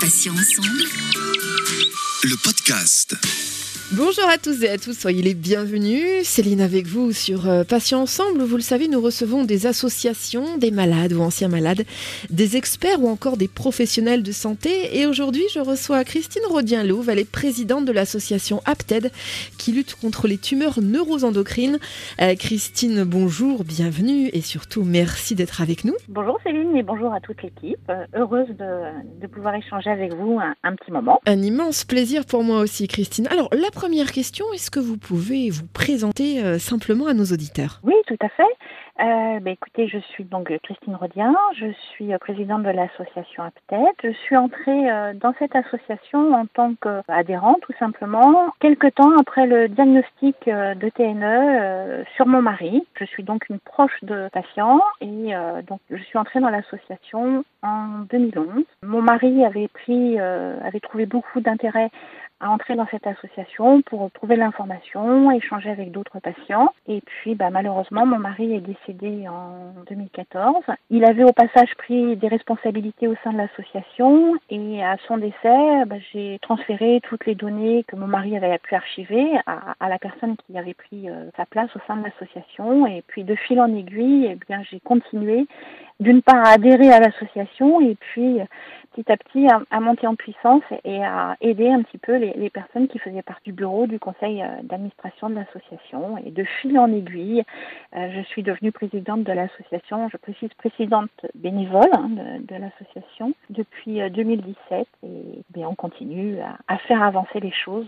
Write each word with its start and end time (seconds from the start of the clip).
Patients 0.00 0.32
ensemble. 0.32 0.88
Le 2.24 2.36
podcast. 2.36 3.14
Bonjour 3.94 4.24
à 4.26 4.38
tous 4.38 4.62
et 4.62 4.70
à 4.70 4.78
tous, 4.78 4.98
soyez 4.98 5.20
les 5.20 5.34
bienvenus. 5.34 6.26
Céline 6.26 6.62
avec 6.62 6.86
vous 6.86 7.12
sur 7.12 7.46
euh, 7.46 7.62
Patients 7.62 8.00
Ensemble. 8.00 8.40
Vous 8.42 8.56
le 8.56 8.62
savez, 8.62 8.88
nous 8.88 9.02
recevons 9.02 9.44
des 9.44 9.66
associations, 9.66 10.56
des 10.56 10.70
malades 10.70 11.12
ou 11.12 11.20
anciens 11.20 11.48
malades, 11.48 11.82
des 12.30 12.56
experts 12.56 13.02
ou 13.02 13.10
encore 13.10 13.36
des 13.36 13.48
professionnels 13.48 14.22
de 14.22 14.32
santé. 14.32 14.98
Et 14.98 15.04
aujourd'hui, 15.04 15.42
je 15.52 15.60
reçois 15.60 16.04
Christine 16.04 16.40
Rodien-Louve. 16.48 17.10
Elle 17.10 17.18
est 17.18 17.30
présidente 17.30 17.84
de 17.84 17.92
l'association 17.92 18.62
APTED 18.64 19.10
qui 19.58 19.72
lutte 19.72 19.94
contre 19.94 20.26
les 20.26 20.38
tumeurs 20.38 20.80
neuroendocrines. 20.80 21.78
Euh, 22.22 22.34
Christine, 22.34 23.04
bonjour, 23.04 23.62
bienvenue 23.62 24.30
et 24.32 24.40
surtout 24.40 24.84
merci 24.84 25.34
d'être 25.34 25.60
avec 25.60 25.84
nous. 25.84 25.94
Bonjour 26.08 26.38
Céline 26.44 26.74
et 26.78 26.82
bonjour 26.82 27.12
à 27.12 27.20
toute 27.20 27.42
l'équipe. 27.42 27.78
Euh, 27.90 28.06
heureuse 28.14 28.48
de, 28.58 29.20
de, 29.20 29.26
pouvoir 29.26 29.54
échanger 29.54 29.90
avec 29.90 30.14
vous 30.14 30.38
un, 30.40 30.54
un, 30.64 30.76
petit 30.76 30.90
moment. 30.90 31.20
Un 31.26 31.42
immense 31.42 31.84
plaisir 31.84 32.24
pour 32.24 32.42
moi 32.42 32.60
aussi, 32.60 32.88
Christine. 32.88 33.26
Alors, 33.30 33.50
la 33.52 33.68
première 33.82 34.12
question, 34.12 34.46
est-ce 34.54 34.70
que 34.70 34.78
vous 34.78 34.96
pouvez 34.96 35.50
vous 35.50 35.66
présenter 35.66 36.40
euh, 36.40 36.60
simplement 36.60 37.08
à 37.08 37.14
nos 37.14 37.24
auditeurs? 37.24 37.80
Oui, 37.82 37.96
tout 38.06 38.16
à 38.20 38.28
fait. 38.28 38.44
Euh, 39.00 39.40
bah, 39.40 39.50
écoutez, 39.50 39.88
je 39.88 39.98
suis 39.98 40.22
donc 40.24 40.52
Christine 40.62 40.94
Rodien, 40.94 41.34
je 41.56 41.72
suis 41.90 42.12
euh, 42.12 42.18
présidente 42.18 42.62
de 42.62 42.68
l'association 42.68 43.42
APTED. 43.42 43.88
Je 44.04 44.12
suis 44.12 44.36
entrée 44.36 44.90
euh, 44.90 45.14
dans 45.14 45.34
cette 45.38 45.56
association 45.56 46.34
en 46.34 46.46
tant 46.46 46.74
qu'adhérente, 46.74 47.62
tout 47.62 47.72
simplement, 47.78 48.52
quelques 48.60 48.94
temps 48.94 49.16
après 49.18 49.46
le 49.46 49.68
diagnostic 49.68 50.36
euh, 50.46 50.74
de 50.74 50.88
TNE 50.90 51.24
euh, 51.24 52.04
sur 52.14 52.26
mon 52.26 52.42
mari. 52.42 52.86
Je 53.00 53.06
suis 53.06 53.24
donc 53.24 53.48
une 53.48 53.58
proche 53.58 53.98
de 54.02 54.28
patient 54.32 54.80
et 55.00 55.32
donc 55.66 55.80
je 55.90 56.02
suis 56.02 56.18
entrée 56.18 56.40
dans 56.40 56.50
l'association 56.50 57.44
en 57.62 57.86
2011. 58.10 58.64
Mon 58.84 59.02
mari 59.02 59.44
avait 59.44 59.68
pris, 59.68 60.18
avait 60.18 60.80
trouvé 60.80 61.06
beaucoup 61.06 61.40
d'intérêt 61.40 61.90
à 62.42 62.50
entrer 62.50 62.74
dans 62.74 62.86
cette 62.90 63.06
association 63.06 63.82
pour 63.82 64.10
trouver 64.10 64.34
l'information, 64.36 65.30
échanger 65.30 65.70
avec 65.70 65.92
d'autres 65.92 66.18
patients. 66.18 66.74
Et 66.88 67.00
puis, 67.00 67.36
bah, 67.36 67.50
malheureusement, 67.50 68.04
mon 68.04 68.18
mari 68.18 68.54
est 68.54 68.60
décédé 68.60 69.28
en 69.28 69.72
2014. 69.88 70.64
Il 70.90 71.04
avait 71.04 71.22
au 71.22 71.32
passage 71.32 71.72
pris 71.78 72.16
des 72.16 72.28
responsabilités 72.28 73.06
au 73.06 73.14
sein 73.22 73.32
de 73.32 73.38
l'association 73.38 74.34
et 74.50 74.82
à 74.82 74.96
son 75.06 75.18
décès, 75.18 75.84
bah, 75.86 75.96
j'ai 76.12 76.40
transféré 76.42 77.00
toutes 77.08 77.26
les 77.26 77.36
données 77.36 77.84
que 77.86 77.94
mon 77.94 78.08
mari 78.08 78.36
avait 78.36 78.58
pu 78.58 78.74
archiver 78.74 79.38
à, 79.46 79.88
la 79.88 79.98
personne 79.98 80.36
qui 80.46 80.58
avait 80.58 80.74
pris 80.74 81.08
euh, 81.08 81.30
sa 81.36 81.46
place 81.46 81.70
au 81.76 81.80
sein 81.86 81.96
de 81.96 82.04
l'association. 82.04 82.86
Et 82.88 83.04
puis, 83.06 83.22
de 83.22 83.36
fil 83.36 83.60
en 83.60 83.72
aiguille, 83.72 84.28
eh 84.32 84.38
bien, 84.48 84.62
j'ai 84.68 84.80
continué 84.80 85.46
d'une 86.00 86.22
part 86.22 86.44
à 86.44 86.54
adhérer 86.54 86.90
à 86.90 86.98
l'association 86.98 87.80
et 87.80 87.94
puis 87.94 88.40
petit 88.94 89.10
à 89.10 89.16
petit 89.16 89.46
à, 89.48 89.60
à, 89.70 89.80
monter 89.80 90.06
en 90.06 90.14
puissance 90.14 90.62
et 90.84 91.02
à 91.04 91.36
aider 91.40 91.68
un 91.68 91.82
petit 91.82 91.98
peu 91.98 92.16
les, 92.16 92.32
les 92.34 92.50
personnes 92.50 92.88
qui 92.88 92.98
faisaient 92.98 93.22
partie 93.22 93.50
du 93.50 93.52
bureau 93.52 93.86
du 93.86 93.98
conseil 93.98 94.42
d'administration 94.62 95.30
de 95.30 95.34
l'association. 95.34 96.18
Et 96.24 96.30
de 96.30 96.44
fil 96.60 96.78
en 96.78 96.92
aiguille, 96.92 97.42
euh, 97.96 98.08
je 98.14 98.22
suis 98.28 98.42
devenue 98.42 98.72
présidente 98.72 99.24
de 99.24 99.32
l'association, 99.32 100.08
je 100.10 100.16
précise 100.16 100.50
présidente 100.56 101.10
bénévole 101.34 101.90
hein, 101.92 102.08
de, 102.10 102.46
de 102.46 102.60
l'association 102.60 103.32
depuis 103.50 104.00
2017 104.10 104.86
et 105.04 105.42
bien, 105.50 105.68
on 105.68 105.74
continue 105.74 106.38
à, 106.40 106.56
à, 106.68 106.78
faire 106.78 107.02
avancer 107.02 107.40
les 107.40 107.52
choses 107.52 107.86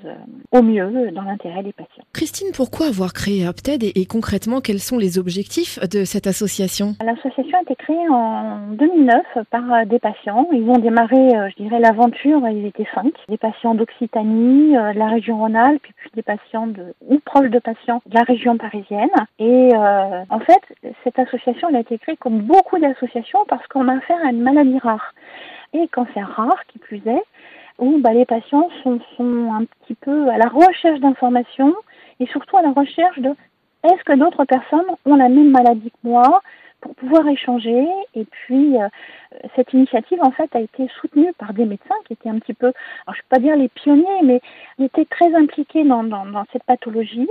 au 0.53 0.63
mieux 0.63 1.11
dans 1.13 1.23
l'intérêt 1.23 1.63
des 1.63 1.73
patients. 1.73 2.05
Christine, 2.13 2.49
pourquoi 2.55 2.87
avoir 2.87 3.13
créé 3.13 3.47
Apted 3.47 3.83
et, 3.83 4.01
et 4.01 4.07
concrètement 4.07 4.61
quels 4.61 4.81
sont 4.81 4.99
les 4.99 5.19
objectifs 5.19 5.79
de 5.81 6.05
cette 6.05 6.27
association? 6.27 6.95
L'association 7.05 7.59
a 7.59 7.63
été 7.63 7.77
créée 7.77 8.09
en 8.11 8.71
2009 8.73 9.47
par 9.51 9.87
des 9.87 9.99
patients. 9.99 10.49
Ils 10.53 10.69
ont 10.69 10.79
démarré, 10.95 11.51
je 11.51 11.63
dirais, 11.63 11.81
l'aventure, 11.81 12.47
ils 12.49 12.67
étaient 12.67 12.87
cinq, 12.95 13.13
des 13.29 13.37
patients 13.37 13.75
d'Occitanie, 13.75 14.75
de 14.75 14.99
la 14.99 15.09
région 15.09 15.39
Rhône-Alpes, 15.39 15.83
puis, 15.83 16.11
des 16.15 16.23
patients 16.23 16.69
ou 17.09 17.19
proches 17.19 17.51
de 17.51 17.59
patients 17.59 18.01
de 18.07 18.15
la 18.15 18.23
région 18.23 18.57
parisienne. 18.57 19.11
Et 19.41 19.71
euh, 19.75 20.23
en 20.31 20.39
fait, 20.39 20.63
cette 21.03 21.19
association 21.19 21.69
elle 21.69 21.77
a 21.77 21.81
été 21.81 21.99
créée 21.99 22.17
comme 22.17 22.43
beaucoup 22.43 22.79
d'associations 22.79 23.41
parce 23.49 23.67
qu'on 23.67 23.89
a 23.89 23.97
affaire 23.97 24.25
à 24.25 24.31
une 24.31 24.43
maladie 24.43 24.79
rare. 24.79 25.15
Et 25.73 25.89
cancer 25.89 26.29
rare, 26.29 26.65
qui 26.69 26.79
plus 26.79 27.03
est, 27.07 27.25
où 27.81 27.99
bah, 27.99 28.13
les 28.13 28.25
patients 28.25 28.69
sont, 28.85 29.01
sont 29.17 29.53
un 29.53 29.65
petit 29.65 29.95
peu 29.95 30.29
à 30.29 30.39
la 30.39 30.47
recherche 30.47 31.01
d'informations 31.01 31.75
et 32.21 32.27
surtout 32.27 32.57
à 32.57 32.63
la 32.63 32.71
recherche 32.71 33.19
de 33.19 33.31
est-ce 33.83 34.05
que 34.05 34.17
d'autres 34.17 34.45
personnes 34.45 34.87
ont 35.05 35.17
la 35.17 35.29
même 35.29 35.51
maladie 35.51 35.91
que 35.91 36.09
moi? 36.09 36.41
Pour 36.85 36.95
pouvoir 36.97 37.27
échanger. 37.27 37.87
Et 38.15 38.27
puis, 38.27 38.77
euh, 38.77 38.89
cette 39.57 39.73
initiative, 39.73 40.19
en 40.23 40.31
fait, 40.31 40.55
a 40.55 40.61
été 40.61 40.87
soutenue 41.01 41.33
par 41.39 41.55
des 41.55 41.65
médecins 41.65 41.95
qui 42.07 42.13
étaient 42.13 42.29
un 42.29 42.39
petit 42.39 42.53
peu, 42.53 42.67
alors 42.67 43.15
je 43.15 43.21
ne 43.21 43.23
peux 43.23 43.37
pas 43.37 43.39
dire 43.39 43.57
les 43.57 43.69
pionniers, 43.69 44.23
mais 44.23 44.43
ils 44.79 44.85
étaient 44.85 45.07
très 45.07 45.35
impliqués 45.35 45.85
dans, 45.85 46.05
dans, 46.05 46.27
dans 46.27 46.45
cette 46.53 46.65
pathologie. 46.65 47.29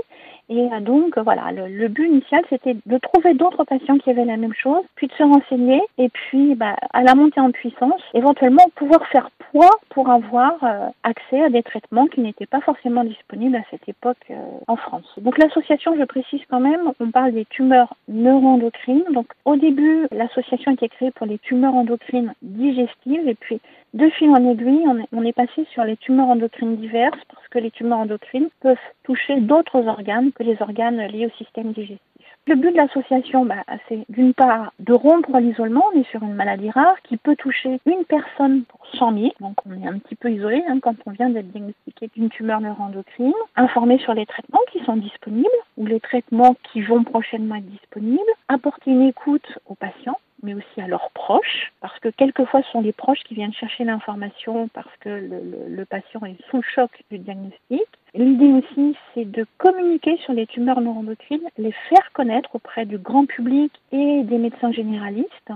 Et 0.50 0.60
euh, 0.60 0.80
donc, 0.82 1.18
voilà, 1.18 1.52
le, 1.52 1.88
but 1.88 2.08
initial, 2.08 2.44
c'était 2.50 2.76
de 2.86 2.98
trouver 2.98 3.34
d'autres 3.34 3.64
patients 3.64 3.98
qui 3.98 4.10
avaient 4.10 4.26
la 4.26 4.38
même 4.38 4.54
chose, 4.54 4.84
puis 4.96 5.08
de 5.08 5.14
se 5.14 5.24
renseigner, 5.24 5.82
et 5.98 6.10
puis, 6.10 6.56
bah, 6.56 6.76
à 6.92 7.04
la 7.04 7.16
montée 7.16 7.40
en 7.40 7.52
puissance, 7.52 8.02
éventuellement 8.14 8.66
pouvoir 8.76 9.06
faire 9.08 9.30
poids 9.52 9.70
pour 9.90 10.10
avoir 10.10 10.64
euh, 10.64 10.88
accès 11.04 11.42
à 11.42 11.50
des 11.50 11.64
traitements 11.64 12.08
qui 12.08 12.22
n'étaient 12.22 12.46
pas 12.46 12.62
forcément 12.62 13.04
disponibles 13.04 13.56
à 13.56 13.64
cette 13.72 13.88
époque 13.88 14.18
euh, 14.32 14.36
en 14.68 14.76
France. 14.76 15.06
Donc, 15.18 15.38
l'association, 15.38 15.96
je 15.98 16.04
précise 16.04 16.42
quand 16.50 16.60
même, 16.60 16.92
on 17.00 17.12
parle 17.12 17.32
des 17.32 17.46
tumeurs 17.46 17.96
neuroendocrines. 18.08 19.06
Donc, 19.12 19.28
au 19.46 19.56
début, 19.56 20.08
l'association 20.12 20.74
était 20.74 20.90
créée 20.90 21.12
pour 21.12 21.26
les 21.26 21.40
tumeurs 21.40 21.76
endocrines 21.76 22.34
digestives, 22.42 23.28
et 23.28 23.36
puis, 23.36 23.60
de 23.94 24.10
fil 24.10 24.30
en 24.30 24.50
aiguille, 24.50 24.86
on 25.12 25.24
est, 25.24 25.34
passé 25.34 25.66
sur 25.72 25.84
les 25.84 25.98
tumeurs 25.98 26.28
endocrines 26.28 26.78
diverses 26.78 27.20
parce 27.34 27.48
que 27.50 27.60
les 27.60 27.72
tumeurs 27.72 28.00
endocrines 28.00 28.50
peuvent 28.60 28.78
toucher 29.04 29.40
d'autres 29.40 29.88
organes 29.88 30.32
que 30.32 30.44
les 30.44 30.60
organes 30.62 31.00
liés 31.08 31.28
au 31.28 31.38
système 31.38 31.74
digestif. 31.74 32.00
Le 32.46 32.56
but 32.56 32.72
de 32.72 32.78
l'association, 32.78 33.46
bah, 33.46 33.64
c'est 33.88 34.04
d'une 34.10 34.34
part 34.34 34.74
de 34.80 34.94
rompre 34.94 35.38
l'isolement. 35.38 35.86
On 35.94 36.00
est 36.00 36.10
sur 36.10 36.22
une 36.24 36.34
maladie 36.34 36.72
rare 36.72 37.02
qui 37.04 37.16
peut 37.16 37.38
toucher 37.38 37.80
une 37.86 38.04
personne 38.04 38.64
pour 38.64 38.86
100 38.98 39.14
000. 39.14 39.34
Donc 39.40 39.56
on 39.66 39.82
est 39.82 39.88
un 39.88 39.98
petit 40.00 40.16
peu 40.16 40.30
isolé 40.30 40.62
hein, 40.68 40.80
quand 40.82 40.96
on 41.06 41.12
vient 41.12 41.30
d'être 41.30 41.50
diagnostiqué 41.52 42.10
d'une 42.16 42.30
tumeur 42.30 42.60
neuroendocrine. 42.60 43.32
Informer 43.56 43.98
sur 44.00 44.14
les 44.14 44.26
traitements 44.26 44.60
qui 44.72 44.84
sont 44.84 44.98
disponibles 44.98 45.48
ou 45.78 45.86
les 45.86 46.02
traitements 46.02 46.56
qui 46.72 46.82
vont 46.82 47.04
prochainement 47.06 47.56
être 47.56 47.70
disponibles. 47.70 48.22
Apporter 48.50 48.92
une 48.92 49.04
écoute 49.04 49.58
aux 49.68 49.76
patients 49.76 50.18
mais 50.44 50.54
aussi 50.54 50.82
à 50.82 50.88
leurs 50.88 51.10
proches, 51.12 51.72
parce 51.82 51.98
que 52.00 52.10
quelquefois 52.10 52.62
ce 52.62 52.72
sont 52.72 52.82
les 52.82 52.92
proches 52.92 53.24
qui 53.24 53.34
viennent 53.34 53.54
chercher 53.54 53.86
l'information 53.86 54.68
parce 54.68 54.96
que 55.00 55.10
le, 55.10 55.86
patient 55.86 56.22
est 56.26 56.38
sous 56.50 56.58
le 56.58 56.64
choc 56.64 56.92
du 57.10 57.20
diagnostic. 57.20 57.84
L'idée 58.14 58.54
aussi, 58.54 58.96
c'est 59.14 59.26
de 59.26 59.46
communiquer 59.58 60.18
sur 60.18 60.34
les 60.34 60.46
tumeurs 60.46 60.82
neuroendocrines, 60.82 61.48
les 61.58 61.72
faire 61.90 62.12
connaître 62.14 62.56
auprès 62.56 62.86
du 62.86 62.98
grand 62.98 63.26
public 63.26 63.72
et 63.92 64.24
des 64.24 64.38
médecins 64.38 64.72
généralistes, 64.72 65.52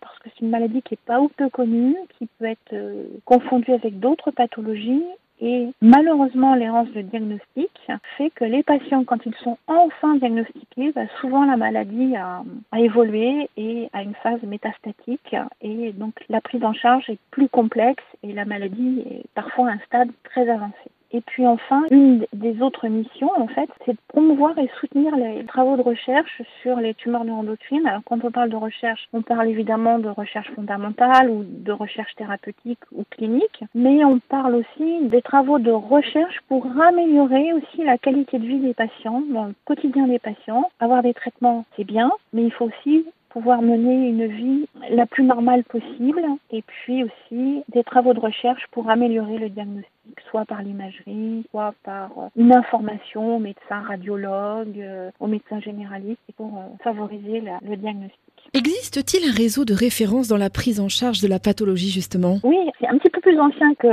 parce 0.00 0.18
que 0.18 0.28
c'est 0.28 0.40
une 0.40 0.50
maladie 0.50 0.82
qui 0.82 0.94
n'est 0.94 1.06
pas 1.06 1.20
ou 1.20 1.28
peu 1.28 1.48
connue, 1.48 1.96
qui 2.18 2.28
peut 2.38 2.46
être 2.46 2.72
euh, 2.72 3.04
confondue 3.24 3.72
avec 3.72 3.98
d'autres 3.98 4.30
pathologies 4.30 5.04
et 5.44 5.72
malheureusement, 5.80 6.54
l'errance 6.54 6.88
de 6.92 7.02
diagnostic 7.02 7.70
fait 8.16 8.30
que 8.30 8.44
les 8.44 8.62
patients, 8.62 9.02
quand 9.02 9.26
ils 9.26 9.34
sont 9.42 9.58
enfin 9.66 10.14
diagnostiqués, 10.14 10.92
bah, 10.92 11.08
souvent 11.20 11.44
la 11.44 11.56
maladie 11.56 12.14
a, 12.14 12.44
a, 12.70 12.78
évolué 12.78 13.50
et 13.56 13.88
a 13.92 14.02
une 14.02 14.14
phase 14.22 14.40
métastatique. 14.44 15.34
Et 15.60 15.92
donc 15.94 16.14
la 16.28 16.40
prise 16.40 16.62
en 16.62 16.72
charge 16.72 17.10
est 17.10 17.18
plus 17.32 17.48
complexe 17.48 18.04
et 18.22 18.32
la 18.32 18.44
maladie 18.44 19.02
est 19.10 19.24
parfois 19.34 19.70
à 19.70 19.72
un 19.72 19.78
stade 19.80 20.10
très 20.22 20.48
avancé. 20.48 20.90
Et 21.14 21.20
puis 21.20 21.46
enfin, 21.46 21.82
une 21.90 22.26
des 22.32 22.62
autres 22.62 22.88
missions, 22.88 23.30
en 23.36 23.46
fait, 23.46 23.68
c'est 23.84 23.92
de 23.92 23.98
promouvoir 24.08 24.58
et 24.58 24.70
soutenir 24.80 25.14
les 25.16 25.44
travaux 25.44 25.76
de 25.76 25.82
recherche 25.82 26.40
sur 26.62 26.76
les 26.76 26.94
tumeurs 26.94 27.24
neuroendocrines. 27.24 27.86
Alors 27.86 28.02
quand 28.04 28.24
on 28.24 28.30
parle 28.30 28.48
de 28.48 28.56
recherche, 28.56 29.08
on 29.12 29.20
parle 29.20 29.48
évidemment 29.48 29.98
de 29.98 30.08
recherche 30.08 30.50
fondamentale 30.52 31.28
ou 31.30 31.44
de 31.44 31.72
recherche 31.72 32.14
thérapeutique 32.14 32.80
ou 32.92 33.04
clinique, 33.10 33.62
mais 33.74 34.04
on 34.04 34.20
parle 34.20 34.54
aussi 34.54 35.06
des 35.08 35.20
travaux 35.22 35.58
de 35.58 35.70
recherche 35.70 36.40
pour 36.48 36.66
améliorer 36.80 37.52
aussi 37.52 37.84
la 37.84 37.98
qualité 37.98 38.38
de 38.38 38.46
vie 38.46 38.60
des 38.60 38.74
patients, 38.74 39.22
dans 39.32 39.46
le 39.46 39.54
quotidien 39.64 40.06
des 40.06 40.18
patients. 40.18 40.70
Avoir 40.80 41.02
des 41.02 41.14
traitements, 41.14 41.64
c'est 41.76 41.84
bien, 41.84 42.10
mais 42.32 42.44
il 42.44 42.52
faut 42.52 42.66
aussi 42.66 43.04
pouvoir 43.32 43.62
mener 43.62 44.08
une 44.08 44.26
vie 44.26 44.68
la 44.90 45.06
plus 45.06 45.24
normale 45.24 45.64
possible 45.64 46.22
et 46.50 46.62
puis 46.62 47.04
aussi 47.04 47.62
des 47.68 47.82
travaux 47.82 48.12
de 48.12 48.20
recherche 48.20 48.62
pour 48.70 48.90
améliorer 48.90 49.38
le 49.38 49.48
diagnostic, 49.48 50.20
soit 50.30 50.44
par 50.44 50.62
l'imagerie, 50.62 51.44
soit 51.50 51.74
par 51.82 52.10
une 52.36 52.54
information 52.54 53.36
aux 53.36 53.38
médecins 53.38 53.82
radiologues, 53.88 54.84
aux 55.18 55.26
médecins 55.26 55.60
généralistes 55.60 56.20
pour 56.36 56.52
favoriser 56.84 57.40
la, 57.40 57.58
le 57.62 57.76
diagnostic. 57.76 58.18
Existe-t-il 58.54 59.30
un 59.30 59.32
réseau 59.32 59.64
de 59.64 59.72
référence 59.72 60.28
dans 60.28 60.36
la 60.36 60.50
prise 60.50 60.78
en 60.78 60.88
charge 60.88 61.22
de 61.22 61.28
la 61.28 61.38
pathologie 61.38 61.90
justement? 61.90 62.36
Oui, 62.44 62.58
c'est 62.78 62.88
un 62.88 62.98
petit 62.98 63.08
peu 63.08 63.20
plus 63.20 63.38
ancien 63.40 63.74
que 63.76 63.86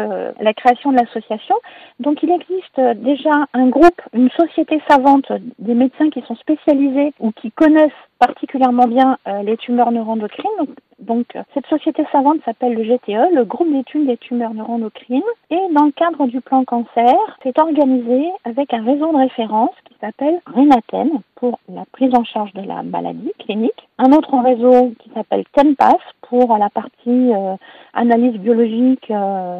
la 0.43 0.53
création 0.53 0.91
de 0.91 0.97
l'association. 0.97 1.55
Donc 1.99 2.21
il 2.23 2.31
existe 2.31 2.79
déjà 3.01 3.45
un 3.53 3.67
groupe, 3.69 4.01
une 4.13 4.29
société 4.31 4.81
savante 4.89 5.31
des 5.59 5.75
médecins 5.75 6.09
qui 6.09 6.21
sont 6.27 6.35
spécialisés 6.35 7.13
ou 7.19 7.31
qui 7.31 7.51
connaissent 7.51 7.91
particulièrement 8.19 8.87
bien 8.87 9.17
euh, 9.27 9.41
les 9.43 9.57
tumeurs 9.57 9.91
neuroendocrines. 9.91 10.51
Donc, 10.59 10.69
donc, 10.99 11.25
cette 11.53 11.65
société 11.67 12.03
savante 12.11 12.39
s'appelle 12.43 12.73
le 12.73 12.83
GTE, 12.83 13.33
le 13.33 13.45
groupe 13.45 13.71
d'études 13.71 14.05
des 14.05 14.17
tumeurs 14.17 14.53
neuroendocrines. 14.53 15.23
Et 15.49 15.59
dans 15.73 15.85
le 15.85 15.91
cadre 15.91 16.27
du 16.27 16.41
plan 16.41 16.65
cancer, 16.65 17.15
c'est 17.41 17.57
organisé 17.57 18.29
avec 18.43 18.73
un 18.73 18.83
réseau 18.83 19.11
de 19.11 19.17
référence 19.17 19.71
qui 19.85 19.95
s'appelle 20.01 20.41
Renaten 20.53 21.21
pour 21.35 21.59
la 21.73 21.85
prise 21.93 22.13
en 22.13 22.25
charge 22.25 22.53
de 22.53 22.61
la 22.61 22.83
maladie 22.83 23.31
clinique. 23.39 23.87
Un 23.97 24.11
autre 24.11 24.37
réseau 24.37 24.93
qui 24.99 25.08
s'appelle 25.19 25.43
TENPAS 25.53 25.99
pour 26.21 26.57
la 26.57 26.69
partie 26.69 27.33
euh, 27.33 27.55
analyse 27.93 28.37
biologique, 28.39 29.11
euh, 29.11 29.59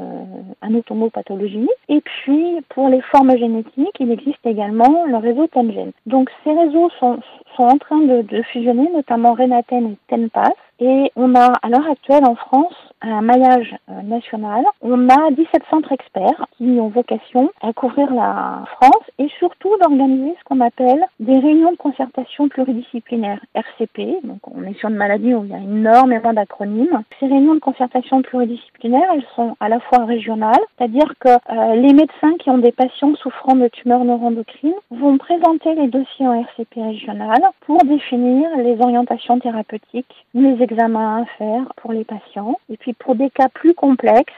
anatomopathologie. 0.62 1.70
Et 1.90 2.02
puis, 2.02 2.62
pour 2.70 2.90
les 2.90 3.02
formes 3.02 3.38
génétiques, 3.38 3.98
il 4.00 4.12
existe 4.12 4.46
également 4.46 5.06
le 5.06 5.18
réseau 5.18 5.48
TENGEN. 5.48 5.92
Donc, 6.06 6.30
ces 6.44 6.52
réseaux 6.52 6.90
sont, 7.00 7.20
sont 7.56 7.64
en 7.64 7.78
train 7.78 8.00
de, 8.00 8.22
de 8.22 8.42
fusionner, 8.44 8.90
notamment 8.94 9.34
Renaten 9.34 9.92
et 9.92 9.98
TENPAS. 10.08 10.54
Et 10.80 11.12
on 11.16 11.36
a 11.36 11.54
à 11.62 11.70
l'heure 11.70 11.90
actuelle 11.90 12.26
en 12.26 12.36
France 12.36 12.74
un 13.02 13.22
maillage 13.22 13.76
euh, 13.90 14.02
national. 14.02 14.64
On 14.82 15.10
a 15.10 15.32
17 15.32 15.64
centres 15.70 15.92
experts 15.92 16.46
qui 16.58 16.64
ont 16.80 16.90
vocation 16.90 17.52
à 17.62 17.74
couvrir 17.74 18.14
la 18.14 18.64
France 18.74 19.04
et 19.18 19.30
surtout 19.40 19.72
d'organiser 19.80 20.36
ce 20.38 20.44
qu'on 20.44 20.60
appelle 20.60 21.06
des 21.20 21.40
réunions 21.40 21.72
de 21.72 21.78
concertation 21.78 22.50
pluridisciplinaire 22.50 23.40
RCP. 23.56 24.20
Donc 24.24 24.40
on 24.48 24.64
est 24.64 24.78
sur 24.80 24.90
une 24.90 24.96
maladie 24.96 25.34
où 25.34 25.46
il 25.46 25.52
y 25.52 25.54
a 25.54 25.60
énormément 25.60 26.34
d'acronymes. 26.34 27.04
Ces 27.20 27.28
réunions 27.28 27.56
de 27.56 27.60
concertation 27.60 28.22
pluridisciplinaire, 28.22 29.10
elles 29.14 29.26
sont 29.36 29.56
à 29.60 29.70
la 29.70 29.80
fois 29.80 30.06
régionales, 30.06 30.60
c'est-à-dire 30.78 31.14
que 31.20 31.30
euh, 31.30 31.76
les 31.76 31.94
médecins 31.94 32.36
qui 32.40 32.50
ont 32.50 32.58
des 32.58 32.72
patients 32.72 33.16
souffrant 33.16 33.56
de 33.56 33.68
tumeurs 33.70 34.04
neuroendocrines 34.04 34.74
vont 34.92 35.18
présenter 35.18 35.76
les 35.76 35.88
dossiers 35.88 36.28
en 36.28 36.34
RCP 36.34 36.82
régional 36.82 37.42
pour 37.62 37.84
définir 37.86 38.50
les 38.58 38.80
orientations 38.82 39.40
thérapeutiques, 39.40 40.26
les 40.34 40.62
examens 40.70 41.22
à 41.22 41.26
faire 41.38 41.74
pour 41.78 41.94
les 41.94 42.06
patients. 42.06 42.60
Et 42.70 42.78
puis 42.78 42.94
pour 42.94 43.16
des 43.16 43.30
cas 43.30 43.50
plus 43.50 43.74
complexes, 43.74 44.34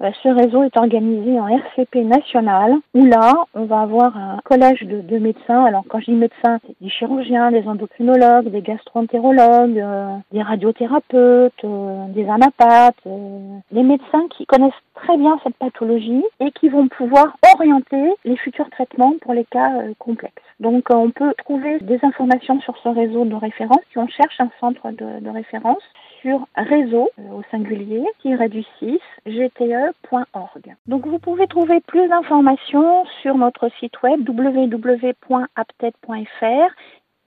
ce 0.00 0.28
réseau 0.28 0.64
est 0.64 0.76
organisé 0.76 1.38
en 1.38 1.48
RCP 1.48 2.04
national, 2.04 2.76
où 2.94 3.04
là, 3.04 3.34
on 3.54 3.64
va 3.64 3.80
avoir 3.80 4.16
un 4.16 4.38
collège 4.44 4.82
de, 4.82 5.18
médecins. 5.18 5.64
Alors, 5.64 5.84
quand 5.88 6.00
je 6.00 6.06
dis 6.06 6.16
médecins, 6.16 6.58
c'est 6.66 6.74
des 6.80 6.88
chirurgiens, 6.88 7.52
des 7.52 7.66
endocrinologues, 7.68 8.48
des 8.48 8.62
gastroentérologues, 8.62 9.78
euh, 9.78 10.16
des 10.32 10.42
radiothérapeutes, 10.42 11.64
euh, 11.64 12.06
des 12.08 12.28
anapathes, 12.28 12.96
des 13.70 13.82
médecins 13.82 14.26
qui 14.30 14.46
connaissent 14.46 14.72
très 14.94 15.16
bien 15.16 15.38
cette 15.44 15.56
pathologie 15.56 16.24
et 16.40 16.50
qui 16.52 16.68
vont 16.68 16.88
pouvoir 16.88 17.36
orienter 17.54 18.12
les 18.24 18.36
futurs 18.36 18.70
traitements 18.70 19.14
pour 19.20 19.34
les 19.34 19.44
cas 19.44 19.70
complexes. 19.98 20.42
Donc, 20.58 20.84
on 20.90 21.10
peut 21.10 21.34
trouver 21.38 21.78
des 21.80 21.98
informations 22.02 22.60
sur 22.60 22.76
ce 22.82 22.88
réseau 22.88 23.24
de 23.24 23.34
référence 23.34 23.80
si 23.92 23.98
on 23.98 24.08
cherche 24.08 24.40
un 24.40 24.50
centre 24.60 24.90
de, 24.90 25.20
de 25.20 25.30
référence 25.30 25.82
sur 26.22 26.46
réseau 26.56 27.10
euh, 27.18 27.32
au 27.32 27.42
singulier 27.50 28.02
du 28.48 28.64
6 28.78 28.98
gte.org. 29.26 30.74
Donc 30.86 31.06
vous 31.06 31.18
pouvez 31.18 31.46
trouver 31.46 31.80
plus 31.80 32.08
d'informations 32.08 33.04
sur 33.20 33.36
notre 33.36 33.68
site 33.78 34.00
web 34.02 34.26
www.aptet.fr 34.28 35.14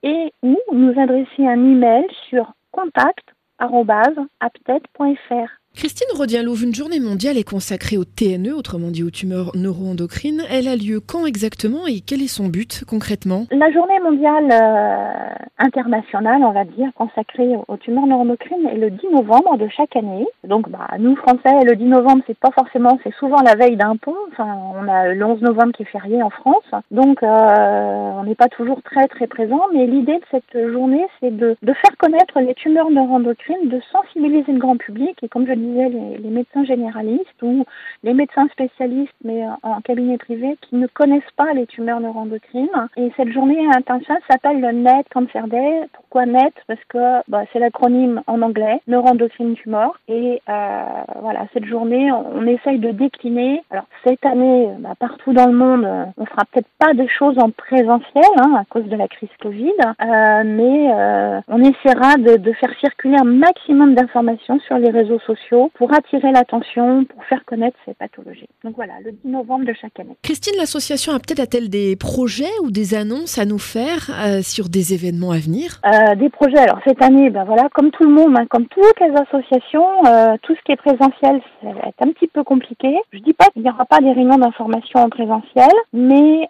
et 0.04 0.34
ou 0.42 0.58
nous 0.72 1.00
adresser 1.00 1.48
un 1.48 1.64
email 1.64 2.08
sur 2.30 2.52
contact@aptet.fr. 2.72 5.65
Christine 5.76 6.08
Rodialov, 6.16 6.64
une 6.64 6.74
journée 6.74 7.02
mondiale 7.02 7.38
est 7.38 7.44
consacrée 7.44 7.98
au 7.98 8.06
TNE, 8.06 8.54
autrement 8.54 8.92
dit 8.92 9.04
aux 9.04 9.10
tumeurs 9.10 9.52
neuroendocrines. 9.56 10.42
Elle 10.50 10.70
a 10.70 10.78
lieu 10.78 11.02
quand 11.02 11.26
exactement 11.26 11.86
et 11.86 12.00
quel 12.00 12.22
est 12.22 12.34
son 12.34 12.48
but 12.48 12.86
concrètement? 12.88 13.46
La 13.52 13.70
journée 13.74 14.00
mondiale 14.00 14.50
euh, 14.54 15.36
internationale, 15.60 16.44
on 16.46 16.54
va 16.54 16.64
dire, 16.64 16.88
consacrée 16.96 17.56
aux 17.68 17.76
tumeurs 17.76 18.08
neuroendocrines 18.08 18.66
est 18.68 18.78
le 18.78 18.90
10 18.90 19.08
novembre 19.12 19.58
de 19.58 19.68
chaque 19.68 19.98
année. 19.98 20.26
Donc 20.48 20.70
bah, 20.70 20.88
nous 20.98 21.18
Français, 21.18 21.66
le 21.66 21.76
10 21.76 21.84
novembre, 21.86 22.24
c'est 22.26 22.40
pas 22.40 22.52
forcément, 22.52 22.98
c'est 23.04 23.14
souvent 23.16 23.42
la 23.44 23.56
veille 23.56 23.76
d'un 23.76 23.98
pont. 23.98 24.16
Enfin, 24.32 24.58
on 24.82 24.88
a 24.88 25.10
le 25.10 25.26
11 25.26 25.42
novembre 25.42 25.74
qui 25.74 25.84
est 25.84 25.92
férié 25.92 26.24
en 26.24 26.30
France. 26.30 26.64
Donc 26.92 27.22
euh, 27.22 27.28
on 27.28 28.24
n'est 28.24 28.36
pas 28.36 28.48
toujours 28.48 28.82
très 28.82 29.10
très 29.10 29.28
présent, 29.28 29.62
mais 29.74 29.86
l'idée 29.88 30.20
de 30.20 30.26
cette 30.32 30.72
journée, 30.72 31.06
c'est 31.20 31.36
de, 31.36 31.58
faire 31.64 31.98
connaître 31.98 32.40
les 32.40 32.54
tumeurs 32.54 32.90
neuroendocrines, 32.90 33.68
de 33.68 33.82
sensibiliser 33.92 34.54
le 34.54 34.60
grand 34.60 34.78
public 34.78 35.18
et 35.22 35.28
comme 35.28 35.46
je 35.46 35.65
les, 35.66 36.30
médecins 36.30 36.64
généralistes 36.64 37.42
ou 37.42 37.66
les 38.04 38.14
médecins 38.14 38.48
spécialistes, 38.50 39.14
mais 39.24 39.44
en, 39.64 39.82
cabinet 39.82 40.18
privé, 40.18 40.58
qui 40.62 40.76
ne 40.76 40.88
connaissent 40.88 41.24
pas 41.36 41.54
les 41.54 41.66
tumeurs 41.68 42.00
neuroendocrines. 42.00 42.70
Et 42.98 43.12
cette 43.18 43.32
journée 43.32 43.66
internationale 43.68 44.22
s'appelle 44.30 44.62
le 44.62 44.72
NET 44.72 45.06
Cancer 45.14 45.48
Day. 45.48 45.88
Pourquoi 46.16 46.32
NET 46.32 46.54
Parce 46.68 46.80
que 46.88 47.30
bah, 47.30 47.44
c'est 47.52 47.60
l'acronyme 47.60 48.22
en 48.28 48.42
anglais, 48.42 48.80
neuroendocrine 48.88 49.56
tumor. 49.56 49.98
Et 50.08 50.42
euh, 50.48 50.84
voilà, 51.22 51.46
cette 51.54 51.66
journée, 51.66 52.10
on, 52.10 52.48
essaye 52.48 52.80
de 52.80 52.92
décliner. 52.92 53.62
Alors 53.70 53.84
cette 54.06 54.26
année, 54.26 54.70
bah, 54.80 54.94
partout 54.98 55.34
dans 55.34 55.48
le 55.48 55.52
monde, 55.52 55.86
on 56.16 56.26
fera 56.26 56.44
peut-être 56.54 56.70
pas 56.80 56.94
de 56.94 57.06
choses 57.08 57.38
en 57.38 57.50
présentiel 57.50 58.24
hein, 58.38 58.54
à 58.58 58.64
cause 58.64 58.86
de 58.86 58.96
la 58.96 59.10
crise 59.10 59.28
Covid, 59.42 59.74
euh, 59.84 60.44
mais 60.46 60.94
euh, 60.94 61.42
on 61.50 61.62
essaiera 61.62 62.16
de, 62.16 62.38
de 62.38 62.54
faire 62.54 62.72
circuler 62.80 63.18
un 63.20 63.26
maximum 63.26 63.94
d'informations 63.96 64.58
sur 64.62 64.78
les 64.78 64.92
réseaux 64.92 65.20
sociaux 65.20 65.70
pour 65.74 65.94
attirer 65.94 66.32
l'attention, 66.32 67.04
pour 67.04 67.26
faire 67.26 67.44
connaître 67.44 67.78
ces 67.84 67.94
pathologies. 67.94 68.48
Donc 68.64 68.78
voilà, 68.78 68.94
le 69.04 69.12
10 69.12 69.32
novembre 69.32 69.66
de 69.66 69.74
chaque 69.74 70.00
année. 70.00 70.16
Christine, 70.22 70.54
l'association 70.58 71.12
a 71.12 71.20
peut-être 71.20 71.42
a-t-elle 71.42 71.68
des 71.68 71.98
projets 71.98 72.46
ou 72.64 72.72
des 72.72 72.94
annonces 72.94 73.38
à 73.38 73.44
nous 73.44 73.60
faire 73.60 74.10
euh, 74.24 74.42
sur 74.42 74.70
des 74.70 74.94
événements 74.94 75.32
à 75.32 75.40
venir? 75.40 75.82
Euh, 75.86 76.05
Des 76.18 76.30
projets. 76.30 76.60
Alors 76.60 76.80
cette 76.86 77.02
année, 77.02 77.30
ben 77.30 77.44
voilà, 77.46 77.70
comme 77.74 77.90
tout 77.92 78.04
le 78.04 78.10
monde, 78.10 78.38
hein, 78.38 78.46
comme 78.48 78.68
toutes 78.68 79.00
les 79.00 79.16
associations, 79.16 80.06
euh, 80.06 80.36
tout 80.42 80.54
ce 80.56 80.62
qui 80.64 80.72
est 80.72 80.76
présentiel, 80.76 81.42
ça 81.62 81.70
va 81.72 81.90
être 81.90 82.02
un 82.02 82.12
petit 82.12 82.28
peu 82.28 82.44
compliqué. 82.44 83.00
Je 83.12 83.20
dis 83.20 83.34
pas 83.34 83.46
qu'il 83.46 83.64
n'y 83.64 83.70
aura 83.70 83.86
pas 83.86 84.00
des 84.00 84.12
réunions 84.12 84.38
d'information 84.38 85.00
en 85.00 85.10
présentiel, 85.10 85.72
mais 85.94 86.50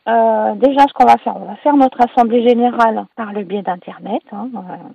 déjà 0.55 0.85
ce 0.87 0.93
qu'on 0.93 1.05
va 1.05 1.17
faire, 1.17 1.35
on 1.35 1.45
va 1.45 1.55
faire 1.57 1.77
notre 1.77 2.01
assemblée 2.01 2.47
générale 2.47 3.05
par 3.15 3.33
le 3.33 3.43
biais 3.43 3.61
d'internet. 3.61 4.21
Hein, 4.31 4.49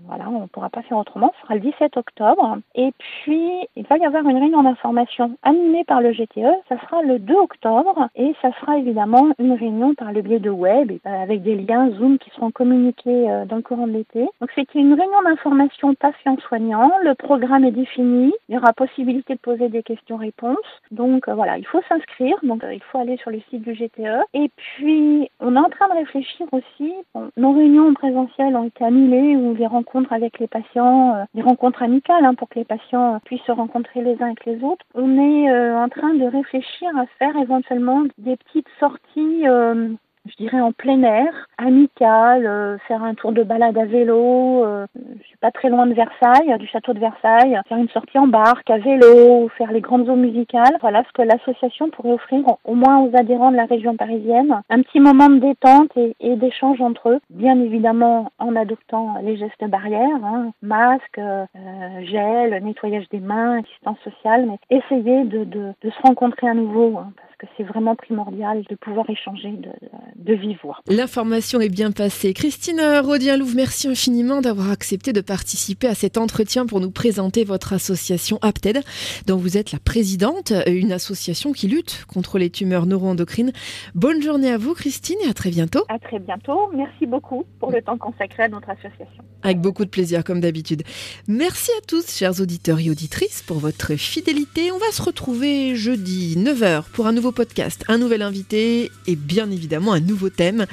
voilà, 0.07 0.25
on 0.29 0.43
ne 0.43 0.47
pourra 0.47 0.69
pas 0.69 0.83
faire 0.83 0.99
autrement. 0.99 1.33
Ce 1.37 1.43
sera 1.43 1.55
le 1.55 1.61
17 1.61 1.97
octobre. 1.97 2.59
Et 2.75 2.93
puis 2.99 3.51
il 3.77 3.87
va 3.87 3.97
y 3.97 4.05
avoir 4.05 4.25
une 4.25 4.39
réunion 4.39 4.63
d'information 4.63 5.37
animée 5.43 5.85
par 5.85 6.01
le 6.01 6.13
GTE. 6.13 6.53
Ça 6.69 6.77
sera 6.81 7.03
le 7.03 7.19
2 7.19 7.35
octobre 7.35 8.09
et 8.17 8.35
ça 8.43 8.51
sera 8.61 8.79
évidemment 8.79 9.29
une 9.39 9.53
réunion 9.53 9.95
par 9.95 10.13
le 10.13 10.23
biais 10.23 10.39
de 10.39 10.51
web 10.51 10.93
euh, 10.93 11.23
avec 11.23 11.43
des 11.43 11.57
liens 11.57 11.91
Zoom 11.91 12.19
qui 12.19 12.31
seront 12.31 12.51
communiqués 12.51 13.31
euh, 13.31 13.45
dans 13.45 13.57
le 13.57 13.63
courant 13.63 13.87
de 13.87 13.93
l'été. 13.93 14.29
C'est 14.55 14.75
une 14.75 14.95
réunion 14.95 15.23
d'information 15.25 15.95
patient-soignant. 15.95 16.91
Le 17.03 17.15
programme 17.15 17.65
est 17.65 17.71
défini. 17.71 18.33
Il 18.49 18.55
y 18.55 18.59
aura 18.59 18.73
possibilité 18.73 19.35
de 19.35 19.41
poser 19.41 19.69
des 19.69 19.83
questions-réponses. 19.83 20.57
Donc 20.91 21.29
euh, 21.29 21.35
voilà, 21.35 21.59
il 21.59 21.67
faut 21.67 21.81
s'inscrire. 21.89 22.37
Donc 22.43 22.63
il 22.71 22.83
faut 22.83 22.99
aller 22.99 23.17
sur 23.19 23.31
le 23.31 23.41
site 23.51 23.63
du 23.63 23.75
GTE. 23.75 24.25
Et 24.35 24.51
puis 24.57 25.31
on 25.41 25.57
est 25.57 25.59
en 25.59 25.71
train 25.71 25.89
de 25.89 25.99
réfléchir 25.99 26.47
aussi. 26.53 26.93
nos 27.37 27.53
réunions 27.53 27.95
présentielles 27.95 28.57
ont 28.57 28.65
été 28.65 28.85
annulées 28.85 29.37
ou 29.37 29.55
les 29.55 29.67
rencontres 29.67 30.13
avec 30.13 30.39
les 30.39 30.47
patients, 30.47 31.27
des 31.35 31.43
rencontres 31.43 31.83
amicales 31.83 32.25
hein, 32.25 32.35
pour 32.35 32.49
que 32.49 32.59
les 32.59 32.65
patients 32.65 33.21
puissent 33.25 33.43
se 33.47 33.53
rencontrer 33.53 34.03
les 34.03 34.21
uns 34.23 34.27
avec 34.27 34.45
les 34.47 34.63
autres. 34.63 34.85
On 34.95 35.19
est 35.19 35.51
euh, 35.51 35.77
en 35.77 35.89
train 35.89 36.15
de 36.15 36.25
réfléchir 36.25 36.89
à 36.97 37.07
faire 37.19 37.37
éventuellement 37.37 38.03
des 38.19 38.37
petites 38.37 38.69
sorties 38.79 39.47
euh, 39.47 39.89
je 40.27 40.37
dirais 40.37 40.61
en 40.61 40.73
plein 40.73 41.03
air, 41.03 41.47
amical, 41.59 42.47
euh, 42.47 42.79
faire 42.87 43.03
un 43.03 43.15
tour 43.15 43.33
de 43.33 43.43
balade 43.43 43.79
à 43.79 43.87
vélo. 43.87 44.65
Euh, 44.65 44.87
je 44.95 45.27
suis 45.27 45.37
pas 45.39 45.51
très 45.51 45.69
loin 45.71 45.87
de 45.87 45.95
Versailles, 45.95 46.57
du 46.59 46.67
château 46.67 46.93
de 46.93 46.99
Versailles, 46.99 47.59
faire 47.69 47.79
une 47.79 47.89
sortie 47.89 48.19
en 48.19 48.27
barque 48.27 48.69
à 48.71 48.79
vélo, 48.79 49.49
faire 49.57 49.73
les 49.73 49.81
grandes 49.81 50.09
eaux 50.09 50.17
musicales. 50.17 50.77
Voilà 50.81 51.03
ce 51.05 51.13
que 51.13 51.23
l'association 51.23 51.91
pourrait 51.91 52.13
offrir 52.13 52.45
au 52.65 52.75
moins 52.75 53.01
aux 53.01 53.17
adhérents 53.17 53.51
de 53.51 53.57
la 53.57 53.65
région 53.65 53.97
parisienne. 53.97 54.61
Un 54.69 54.83
petit 54.83 55.01
moment 55.01 55.31
de 55.31 55.39
détente 55.39 55.97
et, 55.97 56.37
d'échange 56.37 56.81
entre 56.81 57.11
eux, 57.11 57.21
bien 57.31 57.59
évidemment 57.61 58.31
en 58.39 58.57
adoptant 58.57 59.17
les 59.23 59.37
gestes 59.37 59.65
barrières, 59.65 60.25
hein, 60.25 60.53
masque, 60.63 61.19
euh, 61.19 61.45
gel, 62.03 62.63
nettoyage 62.63 63.09
des 63.11 63.21
mains, 63.21 63.61
distance 63.61 63.99
sociale, 64.05 64.47
mais 64.47 64.77
essayer 64.77 65.25
de, 65.25 65.45
de, 65.45 65.73
de 65.83 65.91
se 65.91 66.03
rencontrer 66.03 66.49
à 66.49 66.55
nouveau. 66.55 66.99
Hein, 66.99 67.13
que 67.41 67.47
c'est 67.57 67.63
vraiment 67.63 67.97
primordial 67.97 68.65
de 68.69 68.75
pouvoir 68.75 69.09
échanger 69.09 69.51
de, 69.53 69.71
de 70.17 70.35
vive 70.35 70.59
voix. 70.63 70.79
L'information 70.89 71.59
est 71.61 71.71
bien 71.71 71.91
passée. 71.91 72.35
Christine 72.35 72.81
Rodien-Louve, 73.03 73.57
merci 73.57 73.89
infiniment 73.89 74.43
d'avoir 74.43 74.71
accepté 74.71 75.15
de 75.15 75.23
participer 75.23 75.87
à 75.87 75.95
cet 75.95 76.19
entretien 76.19 76.67
pour 76.67 76.81
nous 76.81 76.91
présenter 76.91 77.45
votre 77.45 77.73
association 77.73 78.39
APTED, 78.43 78.81
dont 79.27 79.39
vous 79.39 79.57
êtes 79.57 79.73
la 79.73 79.79
présidente, 79.79 80.53
une 80.67 80.93
association 80.93 81.53
qui 81.53 81.67
lutte 81.67 82.05
contre 82.13 82.39
les 82.39 82.51
tumeurs 82.51 82.85
neuroendocrines. 82.85 83.53
Bonne 83.95 84.21
journée 84.21 84.51
à 84.51 84.59
vous, 84.59 84.75
Christine, 84.75 85.17
et 85.25 85.29
à 85.31 85.33
très 85.33 85.51
bientôt. 85.51 85.85
À 85.89 85.99
très 85.99 86.19
bientôt. 86.19 86.71
Merci 86.75 87.07
beaucoup 87.07 87.47
pour 87.59 87.71
le 87.71 87.81
temps 87.81 87.97
consacré 87.97 88.43
à 88.43 88.49
notre 88.49 88.69
association. 88.69 89.25
Avec 89.43 89.61
beaucoup 89.63 89.87
de 89.87 89.91
plaisir, 89.91 90.25
comme 90.25 90.41
d'habitude. 90.41 90.83
Merci 91.27 91.71
à 91.79 91.87
tous, 91.87 92.15
chers 92.15 92.39
auditeurs 92.43 92.81
et 92.81 92.91
auditrices, 92.91 93.43
pour 93.43 93.59
votre 93.59 93.95
fidélité. 93.95 94.71
On 94.73 94.79
va 94.79 94.91
se 94.93 95.01
retrouver 95.01 95.75
jeudi 95.75 96.37
9h 96.37 96.91
pour 96.93 97.07
un 97.07 97.13
nouveau 97.13 97.30
podcast, 97.33 97.85
un 97.89 97.99
nouvel 97.99 98.23
invité 98.23 98.91
et 99.07 99.17
bien 99.17 99.51
évidemment 99.51 99.93
un 99.93 100.01
nouveau 100.01 100.31
thème. 100.31 100.67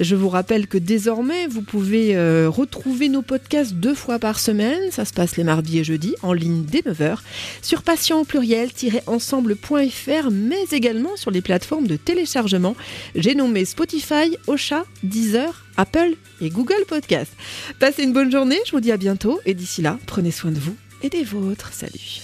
Je 0.00 0.16
vous 0.16 0.28
rappelle 0.28 0.66
que 0.66 0.78
désormais, 0.78 1.46
vous 1.46 1.62
pouvez 1.62 2.16
euh, 2.16 2.48
retrouver 2.48 3.08
nos 3.08 3.22
podcasts 3.22 3.74
deux 3.74 3.94
fois 3.94 4.18
par 4.18 4.38
semaine. 4.38 4.90
Ça 4.90 5.04
se 5.04 5.12
passe 5.12 5.36
les 5.36 5.44
mardis 5.44 5.78
et 5.78 5.84
jeudis, 5.84 6.14
en 6.22 6.32
ligne 6.32 6.64
dès 6.64 6.80
9h, 6.80 7.18
sur 7.62 7.82
patient 7.82 8.20
au 8.20 8.24
pluriel-ensemble.fr, 8.24 10.30
mais 10.30 10.64
également 10.72 11.16
sur 11.16 11.30
les 11.30 11.40
plateformes 11.40 11.86
de 11.86 11.96
téléchargement. 11.96 12.76
J'ai 13.14 13.34
nommé 13.34 13.64
Spotify, 13.64 14.36
Ocha, 14.46 14.84
Deezer, 15.02 15.64
Apple 15.76 16.14
et 16.40 16.50
Google 16.50 16.84
Podcast. 16.88 17.32
Passez 17.78 18.04
une 18.04 18.12
bonne 18.12 18.30
journée, 18.30 18.58
je 18.66 18.72
vous 18.72 18.80
dis 18.80 18.92
à 18.92 18.96
bientôt 18.96 19.40
et 19.46 19.54
d'ici 19.54 19.82
là, 19.82 19.98
prenez 20.06 20.30
soin 20.30 20.50
de 20.50 20.58
vous 20.58 20.76
et 21.02 21.10
des 21.10 21.24
vôtres. 21.24 21.72
Salut. 21.72 22.22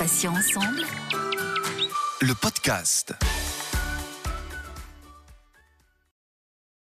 Ensemble. 0.00 0.86
Le 2.22 2.34
podcast. 2.34 3.14